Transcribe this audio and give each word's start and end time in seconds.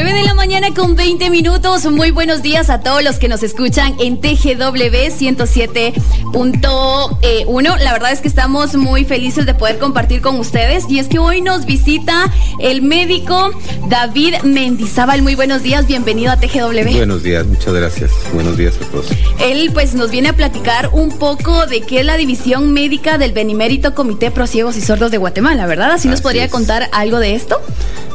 9 0.00 0.14
de 0.14 0.22
la 0.22 0.34
mañana 0.34 0.72
con 0.72 0.94
20 0.94 1.28
minutos. 1.28 1.84
Muy 1.86 2.12
buenos 2.12 2.40
días 2.40 2.70
a 2.70 2.82
todos 2.82 3.02
los 3.02 3.18
que 3.18 3.26
nos 3.26 3.42
escuchan 3.42 3.96
en 3.98 4.20
TGW 4.20 5.10
107.1. 5.10 7.78
La 7.80 7.92
verdad 7.92 8.12
es 8.12 8.20
que 8.20 8.28
estamos 8.28 8.76
muy 8.76 9.04
felices 9.04 9.44
de 9.44 9.54
poder 9.54 9.80
compartir 9.80 10.20
con 10.20 10.38
ustedes. 10.38 10.84
Y 10.88 11.00
es 11.00 11.08
que 11.08 11.18
hoy 11.18 11.40
nos 11.40 11.66
visita 11.66 12.32
el 12.60 12.80
médico 12.80 13.50
David 13.88 14.36
Mendizábal. 14.44 15.22
Muy 15.22 15.34
buenos 15.34 15.64
días, 15.64 15.88
bienvenido 15.88 16.30
a 16.30 16.36
TGW. 16.36 16.94
Buenos 16.94 17.24
días, 17.24 17.44
muchas 17.44 17.74
gracias. 17.74 18.12
Buenos 18.32 18.56
días 18.56 18.76
a 18.76 18.84
todos. 18.92 19.08
Él 19.40 19.72
pues 19.74 19.94
nos 19.94 20.12
viene 20.12 20.28
a 20.28 20.36
platicar 20.36 20.90
un 20.92 21.18
poco 21.18 21.66
de 21.66 21.80
qué 21.80 21.98
es 21.98 22.06
la 22.06 22.16
división 22.16 22.72
médica 22.72 23.18
del 23.18 23.32
Benimérito 23.32 23.96
Comité 23.96 24.30
Pro 24.30 24.46
Ciegos 24.46 24.76
y 24.76 24.80
Sordos 24.80 25.10
de 25.10 25.18
Guatemala, 25.18 25.66
¿verdad? 25.66 25.90
¿Así, 25.90 26.06
nos 26.06 26.20
podría 26.20 26.48
contar 26.48 26.88
algo 26.92 27.18
de 27.18 27.34
esto? 27.34 27.60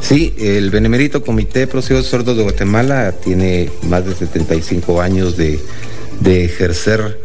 Sí, 0.04 0.34
el 0.38 0.68
Benemérito 0.68 1.22
Comité 1.22 1.64
de 1.64 2.02
Sordos 2.02 2.36
de 2.36 2.42
Guatemala 2.42 3.12
tiene 3.12 3.70
más 3.88 4.04
de 4.04 4.14
75 4.14 5.00
años 5.00 5.38
de, 5.38 5.58
ejercer 6.44 7.18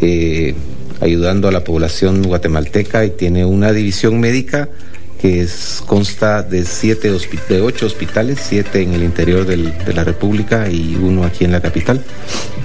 eh, 0.00 0.54
ayudando 1.00 1.48
a 1.48 1.52
la 1.52 1.64
población 1.64 2.22
guatemalteca 2.22 3.04
y 3.04 3.10
tiene 3.10 3.44
una 3.44 3.72
división 3.72 4.20
médica 4.20 4.68
que 5.20 5.46
consta 5.86 6.42
de 6.42 6.64
siete 6.64 7.10
de 7.48 7.60
ocho 7.60 7.86
hospitales, 7.86 8.38
siete 8.42 8.82
en 8.82 8.94
el 8.94 9.02
interior 9.02 9.44
de 9.44 9.92
la 9.92 10.02
República 10.02 10.70
y 10.70 10.96
uno 10.96 11.24
aquí 11.24 11.44
en 11.44 11.52
la 11.52 11.60
capital, 11.60 12.02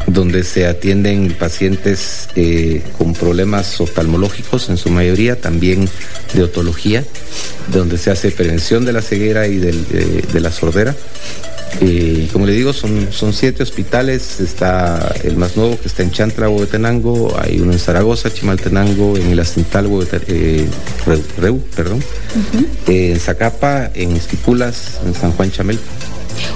donde 0.08 0.44
se 0.44 0.66
atienden 0.66 1.36
pacientes 1.38 2.30
eh, 2.36 2.82
con 2.98 3.14
problemas 3.14 3.82
oftalmológicos 3.82 4.70
en 4.70 4.78
su 4.78 4.90
mayoría, 4.90 5.40
también 5.40 5.90
de 6.34 6.44
otología, 6.44 7.04
donde 7.74 7.98
se 7.98 8.12
hace 8.12 8.32
prevención 8.32 8.86
de 8.86 8.94
la 8.94 9.02
ceguera 9.02 9.48
y 9.48 9.58
de 9.58 10.40
la 10.40 10.52
sordera 10.52 10.96
eh, 11.82 12.30
como 12.32 12.46
le 12.46 12.54
digo, 12.54 12.74
son, 12.74 13.12
son 13.12 13.34
siete 13.34 13.64
hospitales. 13.64 14.40
Está 14.40 15.14
el 15.24 15.38
más 15.38 15.58
nuevo 15.58 15.80
que 15.80 15.88
está 15.88 16.04
en 16.04 16.12
Chantra, 16.12 16.50
Huehuetenango. 16.50 17.38
Hay 17.40 17.60
uno 17.60 17.74
en 17.74 17.80
Zaragoza, 17.80 18.34
Chimaltenango, 18.34 19.18
en 19.18 19.32
el 19.32 19.40
Acintal, 19.40 19.90
eh, 20.28 20.68
Reu, 21.38 21.60
perdón. 21.76 22.04
en 22.88 23.20
Zacapa, 23.20 23.92
en 23.94 24.16
Esquipulas, 24.16 25.00
en 25.06 25.14
San 25.14 25.32
Juan 25.34 25.52
Chamel. 25.52 25.80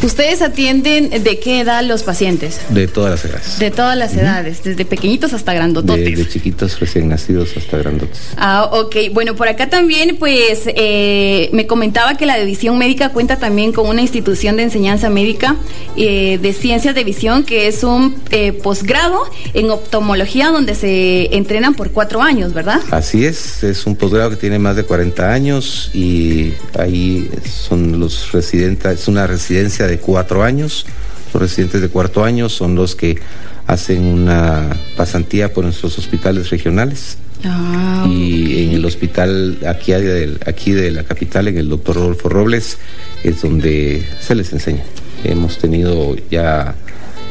¿Ustedes 0.03 0.41
atienden 0.41 1.09
de 1.09 1.39
qué 1.39 1.61
edad 1.61 1.83
los 1.83 2.03
pacientes? 2.03 2.61
De 2.69 2.87
todas 2.87 3.11
las 3.11 3.25
edades. 3.25 3.59
De 3.59 3.71
todas 3.71 3.97
las 3.97 4.15
edades, 4.15 4.63
desde 4.63 4.85
pequeñitos 4.85 5.33
hasta 5.33 5.53
grandototes. 5.53 6.17
De, 6.17 6.27
chiquitos 6.27 6.79
recién 6.79 7.09
nacidos 7.09 7.55
hasta 7.57 7.77
grandotes. 7.77 8.19
Ah, 8.37 8.69
ok. 8.71 8.95
Bueno, 9.11 9.35
por 9.35 9.47
acá 9.47 9.69
también, 9.69 10.17
pues, 10.17 10.63
eh, 10.67 11.49
me 11.53 11.67
comentaba 11.67 12.15
que 12.17 12.25
la 12.25 12.37
división 12.37 12.77
médica 12.77 13.09
cuenta 13.09 13.37
también 13.37 13.71
con 13.71 13.87
una 13.87 14.01
institución 14.01 14.57
de 14.57 14.63
enseñanza 14.63 15.09
médica 15.09 15.55
eh, 15.97 16.39
de 16.41 16.53
ciencias 16.53 16.95
de 16.95 17.03
visión, 17.03 17.43
que 17.43 17.67
es 17.67 17.83
un 17.83 18.15
eh, 18.31 18.53
posgrado 18.53 19.23
en 19.53 19.69
oftalmología 19.69 20.49
donde 20.49 20.75
se 20.75 21.35
entrenan 21.35 21.73
por 21.73 21.91
cuatro 21.91 22.21
años, 22.21 22.53
¿verdad? 22.53 22.81
Así 22.91 23.25
es, 23.25 23.63
es 23.63 23.85
un 23.85 23.95
posgrado 23.95 24.29
que 24.31 24.35
tiene 24.37 24.59
más 24.59 24.75
de 24.75 24.83
40 24.83 25.31
años 25.31 25.91
y 25.93 26.53
ahí 26.77 27.29
son 27.45 27.99
los 27.99 28.31
residentes, 28.31 29.01
es 29.01 29.07
una 29.07 29.27
residencia 29.27 29.68
de 29.77 29.99
cuatro 29.99 30.43
años. 30.43 30.85
Los 31.33 31.41
residentes 31.41 31.81
de 31.81 31.89
cuarto 31.89 32.23
año 32.23 32.49
son 32.49 32.75
los 32.75 32.95
que 32.95 33.19
hacen 33.67 34.03
una 34.03 34.75
pasantía 34.97 35.53
por 35.53 35.63
nuestros 35.63 35.97
hospitales 35.99 36.49
regionales. 36.49 37.17
Ah, 37.45 38.05
y 38.09 38.65
en 38.65 38.71
el 38.71 38.83
hospital 38.83 39.59
aquí 39.67 39.93
aquí 39.93 40.71
de 40.71 40.91
la 40.91 41.03
capital, 41.03 41.47
en 41.47 41.57
el 41.57 41.69
doctor 41.69 41.95
Rodolfo 41.95 42.29
Robles, 42.29 42.77
es 43.23 43.41
donde 43.41 44.03
se 44.19 44.35
les 44.35 44.51
enseña. 44.51 44.83
Hemos 45.23 45.57
tenido 45.59 46.15
ya 46.29 46.75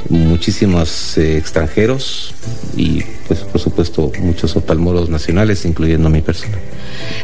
muchísimos 0.09 1.19
eh, 1.19 1.37
extranjeros 1.37 2.34
y 2.77 3.03
pues 3.27 3.41
por 3.41 3.61
supuesto 3.61 4.10
muchos 4.21 4.56
oftalmólogos 4.56 5.10
nacionales, 5.10 5.65
incluyendo 5.65 6.09
mi 6.09 6.22
persona. 6.22 6.59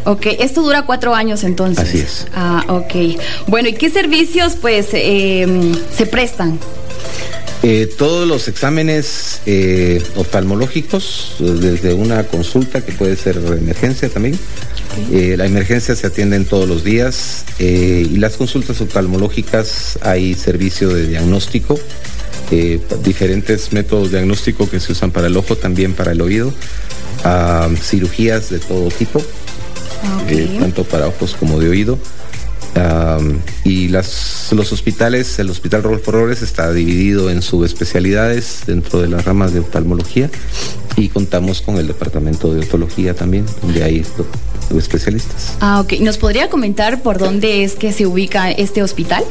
Ok, 0.04 0.26
esto 0.38 0.62
dura 0.62 0.82
cuatro 0.82 1.14
años 1.14 1.44
entonces. 1.44 1.88
Así 1.88 1.98
es. 1.98 2.26
Ah, 2.34 2.64
ok. 2.69 3.20
Bueno, 3.47 3.69
¿y 3.69 3.75
qué 3.75 3.91
servicios 3.91 4.56
pues 4.60 4.88
em, 4.92 5.75
se 5.97 6.06
prestan? 6.06 6.59
Eh, 7.62 7.88
todos 7.97 8.28
los 8.28 8.47
exámenes 8.48 9.41
eh, 9.47 10.03
oftalmológicos, 10.16 11.36
desde 11.38 11.94
una 11.94 12.25
consulta 12.25 12.84
que 12.84 12.92
puede 12.92 13.16
ser 13.16 13.36
emergencia 13.36 14.10
también. 14.10 14.38
la 15.10 15.47
emergencia 15.47 15.97
se 15.97 16.06
atienden 16.06 16.44
todos 16.44 16.69
los 16.69 16.84
días 16.84 17.47
y 17.59 18.19
las 18.19 18.36
consultas 18.36 18.80
oftalmológicas 18.82 19.98
hay 20.03 20.34
servicio 20.34 20.91
de 20.91 21.06
diagnóstico 21.06 21.80
eh, 22.50 22.81
diferentes 23.03 23.72
métodos 23.72 24.10
de 24.10 24.19
diagnóstico 24.19 24.69
que 24.69 24.81
se 24.81 24.93
usan 24.93 25.10
para 25.10 25.27
el 25.27 25.37
ojo, 25.37 25.56
también 25.56 25.94
para 25.94 26.12
el 26.12 26.21
oído, 26.21 26.53
cirugías 27.81 28.50
de 28.50 28.59
todo 28.59 28.88
tipo, 28.91 29.22
eh, 30.28 30.56
tanto 30.60 30.84
para 30.84 31.09
ojos 31.09 31.34
como 31.38 31.59
de 31.59 31.69
oído. 31.69 31.99
Y 33.64 33.88
las, 33.88 34.48
los 34.52 34.72
hospitales, 34.72 35.38
el 35.38 35.50
Hospital 35.50 35.82
Rodolfo 35.82 36.12
Robles 36.12 36.42
está 36.42 36.72
dividido 36.72 37.30
en 37.30 37.42
subespecialidades 37.42 38.62
dentro 38.66 39.00
de 39.00 39.08
las 39.08 39.24
ramas 39.24 39.52
de 39.52 39.60
oftalmología 39.60 40.30
y 40.96 41.08
contamos 41.08 41.60
con 41.60 41.76
el 41.76 41.86
departamento 41.86 42.52
de 42.52 42.60
otología 42.60 43.14
también, 43.14 43.46
donde 43.62 43.84
hay 43.84 44.04
especialistas. 44.76 45.56
Ah, 45.60 45.80
ok. 45.80 45.94
¿Nos 46.00 46.18
podría 46.18 46.48
comentar 46.48 47.02
por 47.02 47.18
dónde 47.18 47.64
es 47.64 47.74
que 47.74 47.92
se 47.92 48.06
ubica 48.06 48.50
este 48.50 48.82
hospital? 48.82 49.24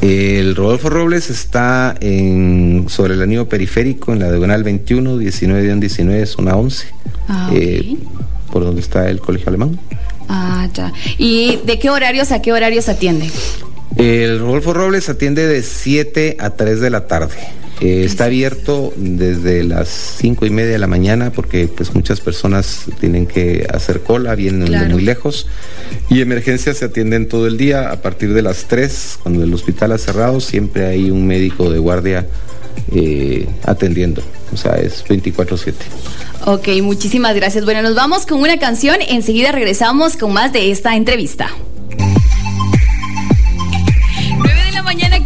El 0.00 0.56
Rodolfo 0.56 0.90
Robles 0.90 1.30
está 1.30 1.94
en, 2.00 2.86
sobre 2.88 3.14
el 3.14 3.22
anillo 3.22 3.48
periférico, 3.48 4.12
en 4.12 4.18
la 4.18 4.30
diagonal 4.30 4.64
21, 4.64 5.18
19, 5.18 5.76
19, 5.76 6.26
zona 6.26 6.56
11. 6.56 6.86
Ah, 7.28 7.50
eh, 7.54 7.96
por 8.50 8.64
donde 8.64 8.80
está 8.80 9.08
el 9.08 9.20
colegio 9.20 9.48
alemán. 9.48 9.78
Ah, 10.34 10.66
ya. 10.72 10.94
¿Y 11.18 11.58
de 11.66 11.78
qué 11.78 11.90
horarios 11.90 12.32
a 12.32 12.40
qué 12.40 12.54
horarios 12.54 12.88
atiende? 12.88 13.30
El 13.96 14.38
Rodolfo 14.38 14.72
Robles 14.72 15.10
atiende 15.10 15.46
de 15.46 15.62
7 15.62 16.38
a 16.40 16.50
3 16.50 16.80
de 16.80 16.88
la 16.88 17.06
tarde. 17.06 17.34
Eh, 17.82 18.04
está 18.04 18.24
abierto 18.24 18.94
desde 18.96 19.62
las 19.62 19.88
cinco 19.88 20.46
y 20.46 20.50
media 20.50 20.70
de 20.70 20.78
la 20.78 20.86
mañana 20.86 21.32
porque 21.32 21.68
pues 21.68 21.94
muchas 21.94 22.20
personas 22.20 22.84
tienen 23.00 23.26
que 23.26 23.66
hacer 23.70 24.00
cola, 24.02 24.34
vienen 24.34 24.70
de 24.70 24.88
muy 24.88 25.02
lejos 25.02 25.48
y 26.08 26.20
emergencias 26.20 26.78
se 26.78 26.84
atienden 26.84 27.28
todo 27.28 27.46
el 27.46 27.58
día 27.58 27.90
a 27.90 28.00
partir 28.00 28.32
de 28.34 28.42
las 28.42 28.66
3 28.68 29.18
cuando 29.22 29.42
el 29.42 29.52
hospital 29.52 29.92
ha 29.92 29.98
cerrado 29.98 30.40
siempre 30.40 30.86
hay 30.86 31.10
un 31.10 31.26
médico 31.26 31.70
de 31.70 31.78
guardia 31.80 32.26
eh, 32.94 33.48
atendiendo, 33.64 34.22
o 34.52 34.56
sea 34.56 34.76
es 34.76 35.04
24/7. 35.04 35.74
Ok, 36.44 36.68
muchísimas 36.82 37.36
gracias. 37.36 37.64
Bueno, 37.64 37.82
nos 37.82 37.94
vamos 37.94 38.26
con 38.26 38.40
una 38.40 38.58
canción, 38.58 38.96
enseguida 39.00 39.52
regresamos 39.52 40.16
con 40.16 40.32
más 40.32 40.52
de 40.52 40.72
esta 40.72 40.96
entrevista. 40.96 41.50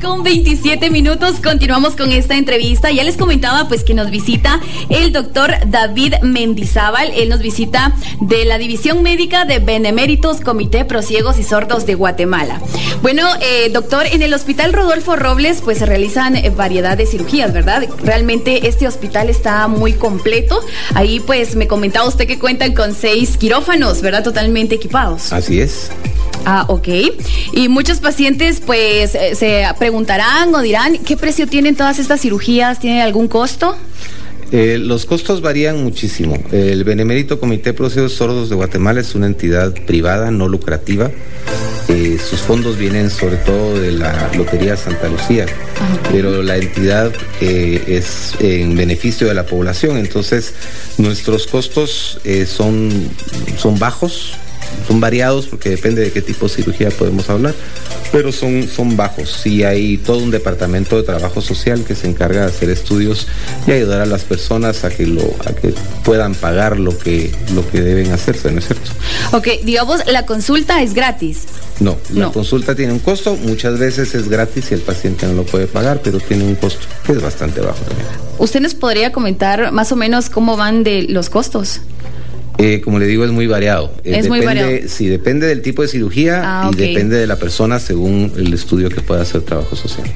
Con 0.07 0.23
27 0.23 0.89
minutos. 0.91 1.41
Continuamos 1.43 1.97
con 1.97 2.13
esta 2.13 2.37
entrevista. 2.37 2.93
Ya 2.93 3.03
les 3.03 3.17
comentaba 3.17 3.67
pues 3.67 3.83
que 3.83 3.93
nos 3.93 4.09
visita 4.11 4.61
el 4.89 5.11
doctor 5.11 5.53
David 5.67 6.15
Mendizábal. 6.23 7.11
Él 7.13 7.29
nos 7.29 7.41
visita 7.41 7.93
de 8.21 8.45
la 8.45 8.57
División 8.57 9.03
Médica 9.03 9.45
de 9.45 9.59
Beneméritos 9.59 10.41
Comité 10.41 10.85
Prosiegos 10.85 11.41
y 11.41 11.43
Sordos 11.43 11.87
de 11.87 11.97
Guatemala. 11.97 12.61
Bueno, 13.03 13.27
eh, 13.41 13.69
doctor, 13.73 14.07
en 14.07 14.23
el 14.23 14.33
Hospital 14.33 14.73
Rodolfo 14.73 15.17
Robles 15.17 15.61
pues 15.61 15.79
se 15.79 15.87
realizan 15.87 16.37
eh, 16.37 16.51
variedad 16.51 16.97
de 16.97 17.07
cirugías, 17.07 17.53
¿verdad? 17.53 17.85
Realmente 18.05 18.69
este 18.69 18.87
hospital 18.87 19.29
está 19.29 19.67
muy 19.67 19.95
completo. 19.95 20.61
Ahí 20.95 21.19
pues 21.19 21.57
me 21.57 21.67
comentaba 21.67 22.07
usted 22.07 22.29
que 22.29 22.39
cuentan 22.39 22.75
con 22.75 22.95
seis 22.95 23.37
quirófanos, 23.37 24.03
¿verdad? 24.03 24.23
Totalmente 24.23 24.77
equipados. 24.77 25.33
Así 25.33 25.61
es. 25.61 25.91
Ah, 26.49 26.65
ok. 26.69 26.89
Y 27.55 27.69
muchos 27.69 27.99
pacientes 27.99 28.63
pues 28.65 29.17
eh, 29.17 29.35
se 29.35 29.65
preguntarán 29.81 30.55
o 30.55 30.61
dirán, 30.63 30.97
¿qué 30.99 31.17
precio 31.17 31.49
tienen 31.49 31.75
todas 31.75 31.99
estas 31.99 32.21
cirugías? 32.21 32.79
¿Tiene 32.79 33.03
algún 33.03 33.27
costo? 33.27 33.77
Eh, 34.53 34.79
los 34.81 35.07
costos 35.07 35.41
varían 35.41 35.83
muchísimo. 35.83 36.39
El 36.53 36.85
Benemérito 36.85 37.41
Comité 37.41 37.71
de 37.71 37.75
Procesos 37.75 38.13
Sordos 38.13 38.49
de 38.49 38.55
Guatemala 38.55 39.01
es 39.01 39.17
una 39.17 39.27
entidad 39.27 39.75
privada, 39.87 40.31
no 40.31 40.47
lucrativa. 40.47 41.11
Eh, 41.89 42.17
sus 42.19 42.39
fondos 42.39 42.79
vienen 42.79 43.11
sobre 43.11 43.39
todo 43.39 43.81
de 43.81 43.91
la 43.91 44.31
Lotería 44.37 44.77
Santa 44.77 45.09
Lucía, 45.09 45.47
ah, 45.81 45.99
pero 46.13 46.45
la 46.45 46.57
entidad 46.59 47.13
es 47.41 48.35
en 48.39 48.77
beneficio 48.77 49.27
de 49.27 49.35
la 49.35 49.47
población, 49.47 49.97
entonces 49.97 50.55
nuestros 50.99 51.47
costos 51.47 52.21
son, 52.47 52.91
son 53.57 53.79
bajos, 53.79 54.37
son 54.87 55.01
variados 55.01 55.47
porque 55.47 55.71
depende 55.71 56.03
de 56.03 56.13
qué 56.13 56.23
tipo 56.23 56.47
de 56.47 56.55
cirugía 56.55 56.91
podemos 56.91 57.29
hablar, 57.29 57.55
pero 58.13 58.33
son, 58.33 58.69
son 58.69 58.97
bajos. 58.97 59.41
Sí 59.43 59.65
hay 59.65 59.99
todo 59.99 60.19
un 60.19 60.31
departamento 60.31 60.97
de 60.97 61.03
trabajo 61.03 61.41
social 61.41 61.85
que 61.85 61.95
se 61.95 62.09
encarga 62.09 62.43
de 62.43 62.47
hacer 62.47 62.71
estudios 62.71 63.27
y 63.67 63.73
ayudar 63.73 64.01
a 64.01 64.07
las 64.07 64.25
personas 64.25 64.85
a 64.85 64.91
que, 64.91 65.07
lo, 65.07 65.23
a 65.45 65.53
que 65.53 65.75
puedan 66.05 66.35
pagar 66.35 66.79
lo 66.79 66.97
que, 66.97 67.31
lo 67.55 67.69
que 67.69 67.81
deben 67.81 68.13
hacerse, 68.13 68.51
¿no 68.53 68.59
es 68.59 68.67
cierto? 68.67 68.91
Ok, 69.33 69.49
digamos, 69.65 70.07
la 70.07 70.27
consulta 70.27 70.83
es 70.83 70.95
gratis. 70.95 71.45
No, 71.79 71.99
la 72.15 72.31
consulta 72.31 72.75
tiene 72.75 72.93
un 72.93 73.01
costo, 73.01 73.37
muchas 73.37 73.79
veces 73.79 74.15
es 74.15 74.31
gratis 74.31 74.71
y 74.71 74.75
el 74.75 74.81
paciente 74.81 75.27
no 75.27 75.35
lo 75.35 75.45
puede 75.45 75.67
pagar, 75.67 76.01
pero 76.03 76.19
tiene 76.21 76.45
un 76.45 76.55
costo 76.55 76.87
que 77.05 77.13
es 77.13 77.21
bastante 77.21 77.61
bajo 77.61 77.79
también. 77.85 78.09
¿Usted 78.39 78.61
nos 78.61 78.75
podría 78.75 79.13
comentar 79.13 79.73
más 79.73 79.93
o 79.93 79.97
menos 79.97 80.31
cómo 80.31 80.57
van 80.57 80.85
de 80.85 81.03
los 81.03 81.29
costos? 81.29 81.81
Eh, 82.59 82.81
como 82.81 82.99
le 82.99 83.07
digo, 83.07 83.25
es 83.25 83.31
muy 83.31 83.47
variado. 83.47 83.93
Eh, 84.05 84.17
es 84.19 84.29
muy 84.29 84.41
variado. 84.41 84.71
Sí, 84.89 85.09
depende 85.09 85.47
del 85.47 85.63
tipo 85.63 85.83
de 85.83 85.89
cirugía 85.89 86.41
ah, 86.45 86.71
y 86.73 86.77
depende 86.77 87.17
de 87.17 87.27
la 87.27 87.37
persona 87.37 87.79
según 87.79 88.33
el 88.37 88.53
estudio 88.55 88.89
que 88.89 89.01
pueda 89.01 89.23
hacer 89.23 89.43
trabajo 89.43 89.77
social. 89.77 90.07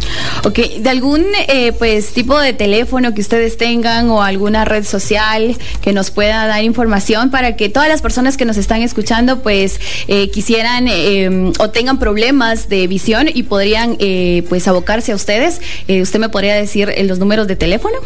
Ok, 0.45 0.59
¿de 0.81 0.89
algún 0.89 1.25
eh, 1.49 1.73
pues 1.73 2.09
tipo 2.09 2.39
de 2.41 2.53
teléfono 2.53 3.15
que 3.15 3.21
ustedes 3.21 3.57
tengan 3.57 4.09
o 4.09 4.23
alguna 4.23 4.65
red 4.65 4.85
social 4.85 5.57
que 5.83 5.93
nos 5.93 6.11
pueda 6.11 6.47
dar 6.47 6.65
información 6.65 7.31
para 7.31 7.57
que 7.57 7.69
todas 7.69 7.89
las 7.89 8.01
personas 8.01 8.37
que 8.37 8.45
nos 8.45 8.57
están 8.57 8.83
escuchando 8.83 9.43
pues 9.43 9.79
quisieran 10.33 10.87
o 11.59 11.71
tengan 11.71 11.99
problemas 11.99 12.69
de 12.69 12.87
visión 12.87 13.29
y 13.33 13.43
podrían 13.43 13.97
pues 14.49 14.67
abocarse 14.67 15.13
a 15.13 15.15
ustedes? 15.15 15.61
¿Usted 15.89 16.19
me 16.19 16.29
podría 16.29 16.55
decir 16.55 16.93
los 17.05 17.19
números 17.19 17.47
de 17.47 17.57
teléfono? 17.57 17.97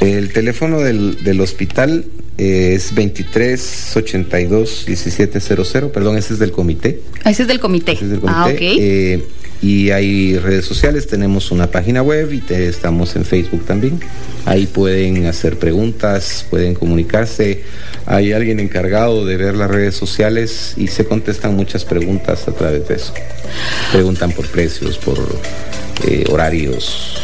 El 0.00 0.32
teléfono 0.32 0.80
del, 0.80 1.22
del 1.24 1.40
hospital 1.40 2.04
es 2.38 2.94
2382 2.94 4.84
1700, 4.86 5.90
perdón, 5.92 6.16
ese 6.16 6.34
es 6.34 6.38
del 6.38 6.52
comité. 6.52 7.00
Ah, 7.24 7.30
ese 7.30 7.42
es 7.42 7.48
del 7.48 7.58
comité. 7.58 7.92
Ese 7.92 8.04
es 8.04 8.10
del 8.12 8.20
comité. 8.20 8.38
Ah, 8.40 8.52
eh, 8.78 9.24
y 9.60 9.90
hay 9.90 10.38
redes 10.38 10.64
sociales, 10.64 11.08
tenemos 11.08 11.50
una 11.50 11.68
página 11.68 12.00
web 12.00 12.32
y 12.32 12.42
estamos 12.54 13.16
en 13.16 13.24
Facebook 13.24 13.64
también. 13.64 13.98
Ahí 14.44 14.66
pueden 14.66 15.26
hacer 15.26 15.58
preguntas, 15.58 16.46
pueden 16.48 16.74
comunicarse. 16.74 17.64
Hay 18.06 18.32
alguien 18.32 18.60
encargado 18.60 19.26
de 19.26 19.36
ver 19.36 19.56
las 19.56 19.68
redes 19.68 19.96
sociales 19.96 20.74
y 20.76 20.86
se 20.86 21.04
contestan 21.04 21.56
muchas 21.56 21.84
preguntas 21.84 22.46
a 22.46 22.52
través 22.52 22.86
de 22.86 22.94
eso. 22.94 23.12
Preguntan 23.90 24.30
por 24.30 24.46
precios, 24.46 24.96
por 24.96 25.18
eh, 26.06 26.24
horarios, 26.30 27.20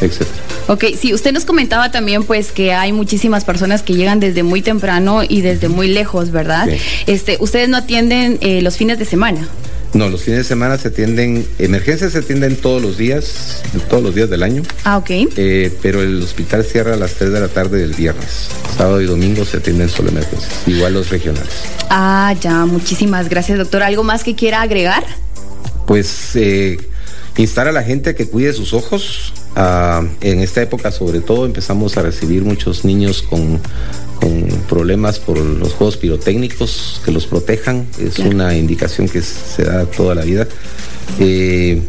etcétera. 0.00 0.37
Ok, 0.68 0.84
sí, 1.00 1.14
usted 1.14 1.32
nos 1.32 1.46
comentaba 1.46 1.90
también 1.90 2.24
pues 2.24 2.52
que 2.52 2.74
hay 2.74 2.92
muchísimas 2.92 3.44
personas 3.44 3.82
que 3.82 3.94
llegan 3.94 4.20
desde 4.20 4.42
muy 4.42 4.60
temprano 4.60 5.22
y 5.26 5.40
desde 5.40 5.68
muy 5.68 5.88
lejos, 5.88 6.30
¿verdad? 6.30 6.68
Este, 7.06 7.38
ustedes 7.40 7.70
no 7.70 7.78
atienden 7.78 8.38
eh, 8.42 8.60
los 8.60 8.76
fines 8.76 8.98
de 8.98 9.06
semana. 9.06 9.48
No, 9.94 10.10
los 10.10 10.22
fines 10.22 10.40
de 10.40 10.44
semana 10.44 10.76
se 10.76 10.88
atienden, 10.88 11.46
emergencias 11.58 12.12
se 12.12 12.18
atienden 12.18 12.56
todos 12.56 12.82
los 12.82 12.98
días, 12.98 13.62
todos 13.88 14.02
los 14.02 14.14
días 14.14 14.28
del 14.28 14.42
año. 14.42 14.62
Ah, 14.84 14.98
ok. 14.98 15.10
Eh, 15.10 15.74
pero 15.80 16.02
el 16.02 16.22
hospital 16.22 16.62
cierra 16.64 16.92
a 16.92 16.96
las 16.96 17.14
3 17.14 17.32
de 17.32 17.40
la 17.40 17.48
tarde 17.48 17.78
del 17.78 17.94
viernes. 17.94 18.48
Sábado 18.76 19.00
y 19.00 19.06
domingo 19.06 19.46
se 19.46 19.56
atienden 19.56 19.88
solo 19.88 20.10
emergencias, 20.10 20.52
igual 20.66 20.92
los 20.92 21.08
regionales. 21.08 21.54
Ah, 21.88 22.34
ya, 22.38 22.66
muchísimas 22.66 23.30
gracias, 23.30 23.56
doctor. 23.56 23.82
¿Algo 23.82 24.04
más 24.04 24.22
que 24.22 24.34
quiera 24.34 24.60
agregar? 24.60 25.04
Pues 25.86 26.36
eh, 26.36 26.76
instar 27.38 27.66
a 27.68 27.72
la 27.72 27.82
gente 27.82 28.10
a 28.10 28.14
que 28.14 28.26
cuide 28.26 28.52
sus 28.52 28.74
ojos, 28.74 29.32
Ah, 29.60 30.04
en 30.20 30.38
esta 30.38 30.62
época 30.62 30.92
sobre 30.92 31.18
todo 31.20 31.44
empezamos 31.44 31.96
a 31.96 32.02
recibir 32.02 32.44
muchos 32.44 32.84
niños 32.84 33.22
con, 33.22 33.58
problemas 34.68 35.18
por 35.18 35.36
los 35.38 35.72
juegos 35.72 35.96
pirotécnicos, 35.96 37.00
que 37.04 37.10
los 37.10 37.26
protejan, 37.26 37.86
es 37.98 38.20
una 38.20 38.56
indicación 38.56 39.08
que 39.08 39.20
se 39.22 39.64
da 39.64 39.84
toda 39.86 40.14
la 40.14 40.22
vida. 40.22 40.46
Eh, 41.18 41.82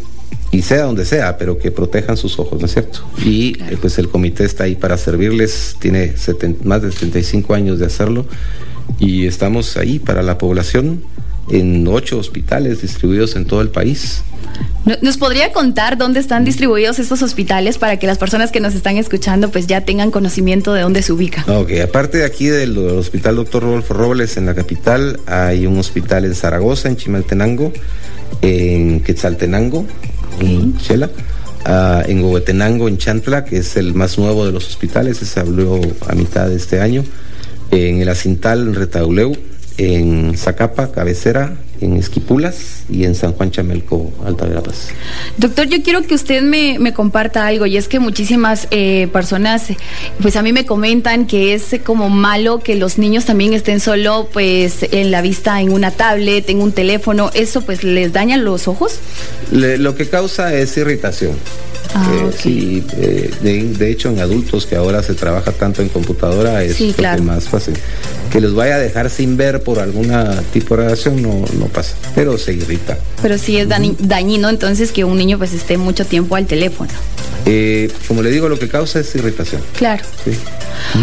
y 0.49 0.61
sea 0.63 0.83
donde 0.83 1.05
sea, 1.05 1.37
pero 1.37 1.59
que 1.59 1.69
protejan 1.69 2.17
sus 2.17 2.39
ojos, 2.39 2.59
¿no 2.59 2.65
es 2.65 2.73
cierto? 2.73 3.01
Y 3.23 3.61
eh, 3.61 3.77
pues 3.79 3.99
el 3.99 4.09
comité 4.09 4.45
está 4.45 4.63
ahí 4.63 4.75
para 4.75 4.97
servirles, 4.97 5.75
tiene 5.79 6.15
más 6.63 6.81
de 6.81 6.91
75 6.91 7.53
años 7.53 7.77
de 7.77 7.85
hacerlo. 7.85 8.25
Y 8.97 9.27
estamos 9.27 9.77
ahí 9.77 9.99
para 9.99 10.23
la 10.23 10.39
población 10.39 11.03
en 11.51 11.87
ocho 11.87 12.17
hospitales 12.17 12.81
distribuidos 12.81 13.35
en 13.35 13.45
todo 13.45 13.61
el 13.61 13.69
país. 13.69 14.23
¿Nos 15.01 15.17
podría 15.17 15.51
contar 15.51 15.97
dónde 15.97 16.19
están 16.19 16.45
distribuidos 16.45 16.99
estos 16.99 17.21
hospitales 17.21 17.77
para 17.77 17.97
que 17.97 18.07
las 18.07 18.17
personas 18.17 18.51
que 18.51 18.59
nos 18.59 18.73
están 18.73 18.97
escuchando 18.97 19.51
pues 19.51 19.67
ya 19.67 19.81
tengan 19.81 20.09
conocimiento 20.09 20.73
de 20.73 20.81
dónde 20.81 21.01
se 21.01 21.13
ubica? 21.13 21.45
Ok, 21.47 21.71
aparte 21.83 22.19
de 22.19 22.25
aquí 22.25 22.47
del 22.47 22.77
Hospital 22.77 23.35
Doctor 23.35 23.63
Rodolfo 23.63 23.93
Robles 23.93 24.37
en 24.37 24.45
la 24.45 24.55
capital, 24.55 25.19
hay 25.27 25.67
un 25.67 25.77
hospital 25.77 26.25
en 26.25 26.33
Zaragoza, 26.33 26.89
en 26.89 26.97
Chimaltenango, 26.97 27.71
en 28.41 29.01
Quetzaltenango, 29.01 29.85
en 30.39 30.77
Chela, 30.77 31.09
ah, 31.65 32.01
en 32.07 32.21
Gobetenango, 32.21 32.87
en 32.87 32.97
Chantla, 32.97 33.45
que 33.45 33.57
es 33.57 33.75
el 33.75 33.93
más 33.93 34.17
nuevo 34.17 34.45
de 34.45 34.51
los 34.51 34.67
hospitales, 34.67 35.17
se 35.17 35.39
abrió 35.39 35.79
a 36.07 36.15
mitad 36.15 36.47
de 36.47 36.55
este 36.55 36.79
año, 36.79 37.03
en 37.71 38.01
el 38.01 38.09
Acintal, 38.09 38.61
en 38.61 38.75
Retauleu, 38.75 39.35
en 39.79 40.37
Zacapa, 40.37 40.91
cabecera, 40.91 41.53
en 41.79 41.95
Esquipulas 41.95 42.83
y 42.89 43.05
en 43.05 43.15
San 43.15 43.31
Juan 43.31 43.49
Chamelco, 43.49 44.11
Alta 44.25 44.45
Verapaz. 44.45 44.89
Doctor, 45.37 45.67
yo 45.67 45.81
quiero 45.81 46.01
que 46.01 46.15
usted 46.15 46.41
me, 46.41 46.93
comparta 46.93 47.47
algo 47.47 47.65
y 47.65 47.77
es 47.77 47.87
que 47.87 47.99
muchísimas 47.99 48.67
eh, 48.71 49.07
personas, 49.13 49.67
pues 50.21 50.35
a 50.35 50.41
mí 50.41 50.51
me 50.51 50.65
comentan 50.65 51.27
que 51.27 51.53
es 51.53 51.77
como 51.85 52.09
malo 52.09 52.59
que 52.59 52.75
los 52.75 52.97
niños 52.97 53.23
también 53.23 53.53
estén 53.53 53.79
solo 53.79 54.27
pues 54.33 54.83
en 54.91 55.11
la 55.11 55.21
vista 55.21 55.61
en 55.61 55.71
una 55.71 55.91
tablet, 55.91 56.49
en 56.49 56.61
un 56.61 56.73
teléfono, 56.73 57.31
¿eso 57.33 57.61
pues 57.61 57.85
les 57.85 58.11
daña 58.11 58.35
los 58.35 58.67
ojos? 58.67 58.99
lo 59.51 59.95
que 59.95 60.07
causa 60.09 60.53
es 60.53 60.75
irritación. 60.77 61.31
Ah, 61.93 62.07
eh, 62.13 62.31
sí, 62.37 62.83
eh, 62.97 63.31
de, 63.41 63.91
hecho 63.91 64.09
en 64.09 64.19
adultos 64.19 64.65
que 64.65 64.75
ahora 64.75 65.01
se 65.01 65.15
trabaja 65.15 65.51
tanto 65.51 65.81
en 65.81 65.89
computadora 65.89 66.63
es 66.63 66.79
más 67.21 67.49
fácil. 67.49 67.73
Que 68.31 68.39
los 68.39 68.53
vaya 68.53 68.75
a 68.75 68.79
dejar 68.79 69.09
sin 69.09 69.37
ver 69.37 69.63
por 69.63 69.79
alguna 69.79 70.41
tipo 70.53 70.75
de 70.75 70.83
radiación 70.83 71.21
no, 71.21 71.45
no 71.57 71.65
pasa, 71.65 71.95
pero 72.13 72.37
se 72.37 72.53
irrita. 72.53 72.97
Pero 73.21 73.37
sí 73.37 73.57
es 73.57 73.67
dañino 73.67 74.49
entonces 74.49 74.91
que 74.91 75.03
un 75.03 75.17
niño 75.17 75.37
pues 75.37 75.53
esté 75.53 75.77
mucho 75.77 76.05
tiempo 76.05 76.35
al 76.35 76.45
teléfono. 76.45 76.91
Eh, 77.51 77.91
como 78.07 78.21
le 78.21 78.29
digo, 78.29 78.47
lo 78.47 78.59
que 78.59 78.67
causa 78.67 78.99
es 78.99 79.15
irritación. 79.15 79.63
Claro. 79.75 80.03
Sí. 80.23 80.37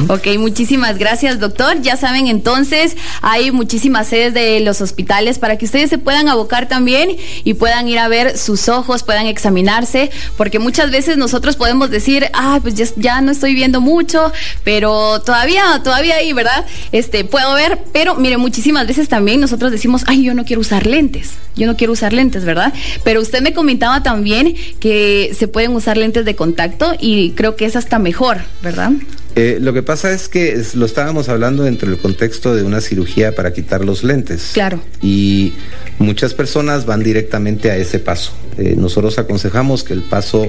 Ok, 0.08 0.28
muchísimas 0.38 0.96
gracias, 0.96 1.40
doctor. 1.40 1.82
Ya 1.82 1.96
saben, 1.96 2.28
entonces, 2.28 2.96
hay 3.20 3.50
muchísimas 3.50 4.06
sedes 4.06 4.32
de 4.32 4.60
los 4.60 4.80
hospitales 4.80 5.40
para 5.40 5.58
que 5.58 5.64
ustedes 5.64 5.90
se 5.90 5.98
puedan 5.98 6.28
abocar 6.28 6.68
también 6.68 7.16
y 7.42 7.54
puedan 7.54 7.88
ir 7.88 7.98
a 7.98 8.06
ver 8.06 8.38
sus 8.38 8.68
ojos, 8.68 9.02
puedan 9.02 9.26
examinarse, 9.26 10.10
porque 10.36 10.60
muchas 10.60 10.92
veces 10.92 11.16
nosotros 11.16 11.56
podemos 11.56 11.90
decir, 11.90 12.26
ah, 12.32 12.60
pues 12.62 12.74
ya, 12.96 13.20
no 13.20 13.32
estoy 13.32 13.54
viendo 13.54 13.80
mucho, 13.80 14.32
pero 14.62 15.20
todavía, 15.22 15.80
todavía 15.82 16.14
ahí, 16.14 16.32
¿verdad? 16.32 16.64
Este, 16.92 17.24
puedo 17.24 17.54
ver, 17.54 17.80
pero 17.92 18.14
mire, 18.14 18.36
muchísimas 18.36 18.86
veces 18.86 19.08
también 19.08 19.40
nosotros 19.40 19.72
decimos, 19.72 20.04
ay, 20.06 20.22
yo 20.22 20.34
no 20.34 20.44
quiero 20.44 20.60
usar 20.60 20.86
lentes, 20.86 21.32
yo 21.56 21.66
no 21.66 21.76
quiero 21.76 21.92
usar 21.92 22.12
lentes, 22.12 22.44
¿verdad? 22.44 22.72
Pero 23.02 23.20
usted 23.20 23.40
me 23.40 23.52
comentaba 23.52 24.02
también 24.02 24.54
que 24.78 25.34
se 25.36 25.48
pueden 25.48 25.74
usar 25.74 25.96
lentes 25.96 26.24
de 26.24 26.35
contacto 26.36 26.94
y 27.00 27.32
creo 27.32 27.56
que 27.56 27.64
es 27.64 27.76
hasta 27.76 27.98
mejor, 27.98 28.38
¿verdad? 28.62 28.92
Eh, 29.36 29.58
lo 29.60 29.74
que 29.74 29.82
pasa 29.82 30.12
es 30.12 30.30
que 30.30 30.62
lo 30.72 30.86
estábamos 30.86 31.28
hablando 31.28 31.62
dentro 31.62 31.90
del 31.90 31.98
contexto 31.98 32.54
de 32.54 32.62
una 32.62 32.80
cirugía 32.80 33.34
para 33.34 33.52
quitar 33.52 33.84
los 33.84 34.02
lentes. 34.02 34.52
Claro. 34.54 34.80
Y 35.02 35.52
muchas 35.98 36.32
personas 36.32 36.86
van 36.86 37.02
directamente 37.02 37.70
a 37.70 37.76
ese 37.76 37.98
paso. 37.98 38.32
Eh, 38.56 38.74
nosotros 38.78 39.18
aconsejamos 39.18 39.84
que 39.84 39.92
el 39.92 40.00
paso 40.00 40.48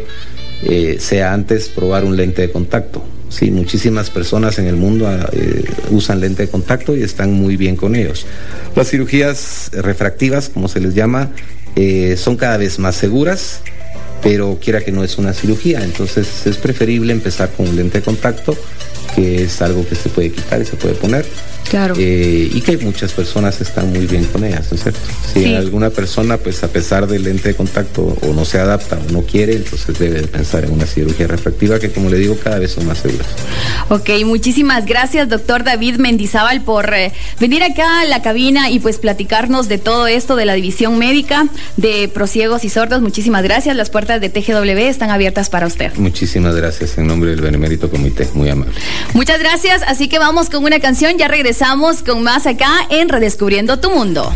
eh, 0.64 0.96
sea 1.02 1.34
antes 1.34 1.68
probar 1.68 2.06
un 2.06 2.16
lente 2.16 2.44
de 2.44 2.50
contacto. 2.50 3.04
Sí, 3.28 3.52
muchísimas 3.52 4.10
personas 4.10 4.58
en 4.58 4.68
el 4.68 4.78
mundo 4.78 5.06
usan 5.92 6.22
lente 6.22 6.44
de 6.44 6.50
contacto 6.50 6.96
y 6.96 7.04
están 7.04 7.34
muy 7.34 7.58
bien 7.58 7.76
con 7.76 7.94
ellos. 7.94 8.26
Las 8.74 8.90
cirugías 8.90 9.70
refractivas, 9.74 10.48
como 10.48 10.70
se 10.70 10.80
les 10.80 10.96
llama, 10.96 11.32
son 12.16 12.38
cada 12.38 12.56
vez 12.56 12.80
más 12.80 12.96
seguras 12.96 13.64
pero 14.28 14.60
quiera 14.62 14.82
que 14.82 14.92
no 14.92 15.06
es 15.06 15.18
una 15.18 15.34
cirugía, 15.34 15.82
entonces 15.86 16.46
es 16.46 16.58
preferible 16.58 17.14
empezar 17.14 17.50
con 17.50 17.66
un 17.66 17.78
lente 17.78 18.00
de 18.00 18.04
contacto, 18.04 18.58
que 19.16 19.44
es 19.44 19.62
algo 19.62 19.88
que 19.88 19.96
se 19.96 20.10
puede 20.10 20.34
quitar 20.34 20.62
y 20.62 20.66
se 20.66 20.76
puede 20.76 20.96
poner. 20.96 21.26
Claro. 21.70 21.96
Eh, 21.98 22.50
y 22.54 22.62
que 22.62 22.78
muchas 22.78 23.12
personas 23.12 23.60
están 23.60 23.90
muy 23.92 24.06
bien 24.06 24.24
con 24.26 24.44
ellas, 24.44 24.68
¿no 24.72 24.76
es 24.78 24.84
cierto? 24.84 25.00
Si 25.34 25.54
alguna 25.54 25.90
persona, 25.90 26.38
pues 26.38 26.64
a 26.64 26.70
pesar 26.70 27.08
del 27.08 27.24
lente 27.24 27.50
de 27.50 27.56
contacto, 27.56 28.18
o 28.22 28.34
no 28.34 28.46
se 28.46 28.58
adapta 28.58 28.98
o 28.98 29.12
no 29.12 29.24
quiere, 29.24 29.54
entonces 29.54 30.00
debe 30.00 30.26
pensar 30.28 30.64
en 30.64 30.72
una 30.72 30.86
cirugía 30.86 31.28
refractiva 31.28 31.80
que, 31.80 31.92
como 31.92 32.10
le 32.10 32.18
digo, 32.18 32.38
cada 32.42 32.60
vez 32.60 32.72
son 32.72 32.86
más 32.86 33.00
seguras. 33.00 33.28
Ok, 33.90 34.10
muchísimas 34.26 34.86
gracias, 34.86 35.28
doctor 35.28 35.64
David 35.64 35.98
Mendizábal, 35.98 36.62
por 36.62 36.94
eh, 36.94 37.12
venir 37.40 37.64
acá 37.64 38.02
a 38.02 38.06
la 38.06 38.22
cabina 38.22 38.70
y 38.70 38.80
pues 38.80 38.98
platicarnos 38.98 39.68
de 39.68 39.78
todo 39.78 40.08
esto 40.08 40.36
de 40.36 40.46
la 40.46 40.54
división 40.54 40.98
médica 40.98 41.48
de 41.76 42.08
prosiegos 42.08 42.64
y 42.64 42.70
sordos. 42.70 43.02
Muchísimas 43.02 43.44
gracias. 43.44 43.76
Las 43.76 43.90
puertas 43.90 44.17
puertas 44.18 44.22
de 44.22 44.30
TGW 44.30 44.90
están 44.90 45.12
abiertas 45.12 45.50
para 45.50 45.68
usted. 45.68 45.94
Muchísimas 45.96 46.56
gracias 46.56 46.98
en 46.98 47.08
nombre 47.08 47.32
del 47.32 47.42
Benemérito 47.42 47.90
Comité, 47.90 48.28
muy 48.34 48.50
amable. 48.50 48.74
Muchas 49.14 49.40
gracias, 49.40 49.82
así 49.88 50.08
que 50.08 50.20
vamos 50.20 50.50
con 50.50 50.64
una 50.64 50.80
canción, 50.80 51.18
ya 51.18 51.28
regresamos 51.28 52.04
con 52.04 52.24
más 52.24 52.46
acá 52.46 52.88
en 52.90 53.10
Redescubriendo 53.10 53.80
tu 53.80 53.92
Mundo. 53.92 54.34